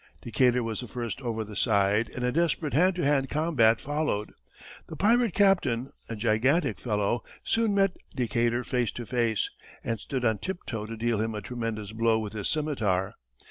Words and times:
Decatur 0.23 0.63
was 0.63 0.81
the 0.81 0.87
first 0.87 1.21
over 1.21 1.43
the 1.43 1.55
side 1.55 2.09
and 2.09 2.25
a 2.25 2.31
desperate 2.31 2.73
hand 2.73 2.95
to 2.95 3.05
hand 3.05 3.29
combat 3.29 3.79
followed. 3.79 4.33
The 4.87 4.95
pirate 4.95 5.35
captain, 5.35 5.91
a 6.09 6.15
gigantic 6.15 6.79
fellow, 6.79 7.23
soon 7.43 7.75
met 7.75 7.95
Decatur 8.15 8.63
face 8.63 8.91
to 8.93 9.05
face, 9.05 9.51
and 9.83 9.99
stood 9.99 10.25
on 10.25 10.39
tiptoe 10.39 10.87
to 10.87 10.97
deal 10.97 11.21
him 11.21 11.35
a 11.35 11.41
tremendous 11.43 11.91
blow 11.91 12.17
with 12.17 12.33
his 12.33 12.47
scimitar. 12.47 13.13